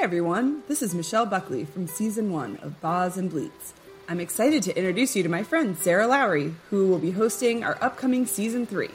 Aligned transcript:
Everyone. 0.00 0.62
This 0.66 0.80
is 0.80 0.94
Michelle 0.94 1.26
Buckley 1.26 1.66
from 1.66 1.86
season 1.86 2.32
one 2.32 2.56
of 2.62 2.80
Baas 2.80 3.18
and 3.18 3.30
Bleats. 3.30 3.74
I'm 4.08 4.18
excited 4.18 4.62
to 4.62 4.74
introduce 4.74 5.14
you 5.14 5.22
to 5.22 5.28
my 5.28 5.42
friend 5.42 5.76
Sarah 5.76 6.06
Lowrey, 6.06 6.54
who 6.70 6.88
will 6.88 6.98
be 6.98 7.10
hosting 7.10 7.62
our 7.62 7.76
upcoming 7.82 8.24
season 8.24 8.64
three. 8.64 8.88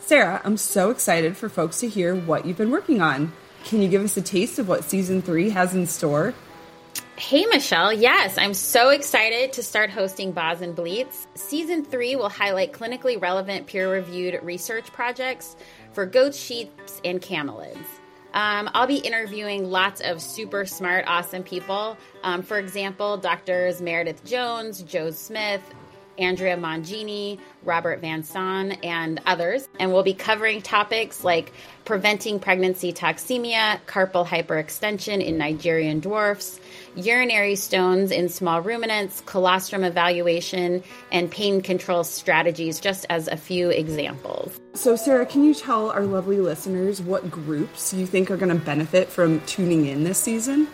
Sarah, 0.00 0.40
I'm 0.44 0.56
so 0.56 0.90
excited 0.90 1.36
for 1.36 1.48
folks 1.48 1.78
to 1.80 1.88
hear 1.88 2.16
what 2.16 2.46
you've 2.46 2.56
been 2.56 2.72
working 2.72 3.00
on. 3.00 3.32
Can 3.62 3.80
you 3.80 3.88
give 3.88 4.02
us 4.02 4.16
a 4.16 4.22
taste 4.22 4.58
of 4.58 4.66
what 4.66 4.82
season 4.82 5.22
three 5.22 5.50
has 5.50 5.72
in 5.72 5.86
store? 5.86 6.34
Hey, 7.14 7.46
Michelle. 7.46 7.92
Yes, 7.92 8.36
I'm 8.36 8.54
so 8.54 8.88
excited 8.88 9.52
to 9.52 9.62
start 9.62 9.88
hosting 9.88 10.32
Baas 10.32 10.62
and 10.62 10.74
Bleats. 10.74 11.28
Season 11.36 11.84
three 11.84 12.16
will 12.16 12.28
highlight 12.28 12.72
clinically 12.72 13.22
relevant 13.22 13.68
peer 13.68 13.88
reviewed 13.88 14.42
research 14.42 14.92
projects 14.92 15.54
for 15.92 16.06
goats, 16.06 16.36
sheep, 16.36 16.72
and 17.04 17.22
camelids. 17.22 17.86
Um, 18.32 18.70
I'll 18.74 18.86
be 18.86 18.98
interviewing 18.98 19.70
lots 19.70 20.00
of 20.00 20.22
super 20.22 20.64
smart, 20.64 21.04
awesome 21.08 21.42
people. 21.42 21.96
Um, 22.22 22.42
for 22.42 22.58
example, 22.58 23.16
doctors 23.16 23.80
Meredith 23.80 24.24
Jones, 24.24 24.82
Joe 24.82 25.10
Smith, 25.10 25.62
Andrea 26.20 26.56
Mangini, 26.56 27.38
Robert 27.64 28.00
Van 28.00 28.22
Son, 28.22 28.72
and 28.82 29.20
others. 29.26 29.68
And 29.78 29.92
we'll 29.92 30.02
be 30.02 30.14
covering 30.14 30.62
topics 30.62 31.24
like 31.24 31.52
preventing 31.84 32.38
pregnancy 32.38 32.92
toxemia, 32.92 33.80
carpal 33.86 34.26
hyperextension 34.26 35.24
in 35.24 35.38
Nigerian 35.38 36.00
dwarfs, 36.00 36.60
urinary 36.94 37.56
stones 37.56 38.10
in 38.10 38.28
small 38.28 38.60
ruminants, 38.60 39.22
colostrum 39.26 39.82
evaluation, 39.84 40.82
and 41.10 41.30
pain 41.30 41.60
control 41.62 42.04
strategies, 42.04 42.78
just 42.78 43.06
as 43.10 43.28
a 43.28 43.36
few 43.36 43.70
examples. 43.70 44.58
So, 44.74 44.96
Sarah, 44.96 45.26
can 45.26 45.42
you 45.44 45.54
tell 45.54 45.90
our 45.90 46.04
lovely 46.04 46.38
listeners 46.38 47.02
what 47.02 47.30
groups 47.30 47.92
you 47.92 48.06
think 48.06 48.30
are 48.30 48.36
going 48.36 48.56
to 48.56 48.64
benefit 48.64 49.08
from 49.08 49.40
tuning 49.46 49.86
in 49.86 50.04
this 50.04 50.18
season? 50.18 50.68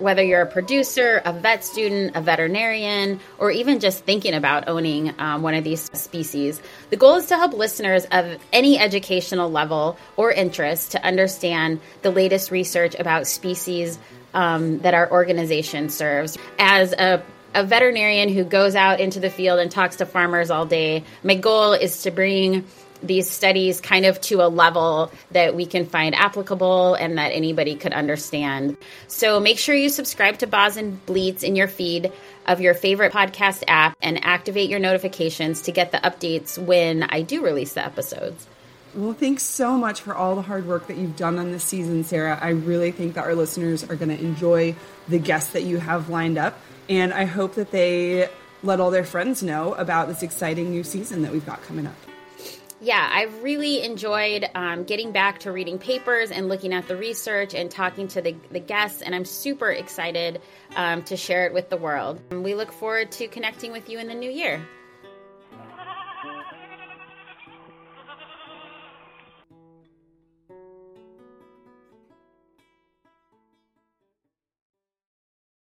Whether 0.00 0.22
you're 0.22 0.42
a 0.42 0.46
producer, 0.46 1.22
a 1.24 1.32
vet 1.32 1.64
student, 1.64 2.16
a 2.16 2.20
veterinarian, 2.20 3.20
or 3.38 3.50
even 3.50 3.80
just 3.80 4.04
thinking 4.04 4.34
about 4.34 4.68
owning 4.68 5.14
um, 5.18 5.42
one 5.42 5.54
of 5.54 5.64
these 5.64 5.82
species, 5.92 6.60
the 6.90 6.96
goal 6.96 7.16
is 7.16 7.26
to 7.26 7.36
help 7.36 7.52
listeners 7.52 8.06
of 8.10 8.38
any 8.52 8.78
educational 8.78 9.50
level 9.50 9.96
or 10.16 10.32
interest 10.32 10.92
to 10.92 11.04
understand 11.04 11.80
the 12.02 12.10
latest 12.10 12.50
research 12.50 12.94
about 12.98 13.26
species 13.26 13.98
um, 14.34 14.78
that 14.80 14.94
our 14.94 15.10
organization 15.10 15.88
serves. 15.88 16.38
As 16.58 16.92
a 16.92 17.22
a 17.54 17.64
veterinarian 17.64 18.28
who 18.28 18.44
goes 18.44 18.74
out 18.74 19.00
into 19.00 19.20
the 19.20 19.30
field 19.30 19.58
and 19.58 19.70
talks 19.70 19.96
to 19.96 20.06
farmers 20.06 20.50
all 20.50 20.66
day. 20.66 21.04
My 21.22 21.34
goal 21.34 21.72
is 21.72 22.02
to 22.02 22.10
bring 22.10 22.64
these 23.02 23.30
studies 23.30 23.80
kind 23.80 24.04
of 24.04 24.20
to 24.20 24.42
a 24.42 24.48
level 24.48 25.10
that 25.30 25.54
we 25.54 25.66
can 25.66 25.86
find 25.86 26.14
applicable 26.14 26.94
and 26.94 27.18
that 27.18 27.32
anybody 27.32 27.74
could 27.74 27.92
understand. 27.92 28.76
So 29.08 29.40
make 29.40 29.58
sure 29.58 29.74
you 29.74 29.88
subscribe 29.88 30.38
to 30.38 30.46
Baas 30.46 30.76
and 30.76 31.04
Bleats 31.06 31.42
in 31.42 31.56
your 31.56 31.68
feed 31.68 32.12
of 32.46 32.60
your 32.60 32.74
favorite 32.74 33.12
podcast 33.12 33.64
app 33.68 33.96
and 34.02 34.24
activate 34.24 34.68
your 34.68 34.80
notifications 34.80 35.62
to 35.62 35.72
get 35.72 35.92
the 35.92 35.98
updates 35.98 36.58
when 36.58 37.04
I 37.04 37.22
do 37.22 37.42
release 37.42 37.74
the 37.74 37.84
episodes. 37.84 38.46
Well, 38.94 39.12
thanks 39.12 39.44
so 39.44 39.76
much 39.76 40.00
for 40.00 40.14
all 40.14 40.34
the 40.34 40.42
hard 40.42 40.66
work 40.66 40.88
that 40.88 40.96
you've 40.96 41.16
done 41.16 41.38
on 41.38 41.52
this 41.52 41.62
season, 41.62 42.02
Sarah. 42.02 42.36
I 42.40 42.50
really 42.50 42.90
think 42.90 43.14
that 43.14 43.24
our 43.24 43.36
listeners 43.36 43.84
are 43.84 43.94
going 43.94 44.08
to 44.08 44.18
enjoy 44.18 44.74
the 45.06 45.20
guests 45.20 45.52
that 45.52 45.62
you 45.62 45.78
have 45.78 46.08
lined 46.08 46.38
up, 46.38 46.58
and 46.90 47.14
I 47.14 47.24
hope 47.24 47.54
that 47.54 47.70
they 47.70 48.28
let 48.62 48.80
all 48.80 48.90
their 48.90 49.04
friends 49.04 49.42
know 49.42 49.72
about 49.74 50.08
this 50.08 50.22
exciting 50.22 50.70
new 50.70 50.84
season 50.84 51.22
that 51.22 51.32
we've 51.32 51.46
got 51.46 51.62
coming 51.62 51.86
up 51.86 51.96
yeah, 52.80 53.10
I've 53.12 53.42
really 53.42 53.82
enjoyed 53.82 54.48
um, 54.54 54.84
getting 54.84 55.12
back 55.12 55.40
to 55.40 55.52
reading 55.52 55.78
papers 55.78 56.30
and 56.30 56.48
looking 56.48 56.72
at 56.72 56.88
the 56.88 56.96
research 56.96 57.54
and 57.54 57.70
talking 57.70 58.08
to 58.08 58.22
the, 58.22 58.34
the 58.50 58.60
guests, 58.60 59.02
and 59.02 59.14
I'm 59.14 59.26
super 59.26 59.70
excited 59.70 60.40
um, 60.76 61.02
to 61.04 61.16
share 61.16 61.46
it 61.46 61.52
with 61.52 61.68
the 61.68 61.76
world. 61.76 62.20
We 62.32 62.54
look 62.54 62.72
forward 62.72 63.12
to 63.12 63.28
connecting 63.28 63.70
with 63.70 63.90
you 63.90 63.98
in 63.98 64.08
the 64.08 64.14
new 64.14 64.30
year. 64.30 64.66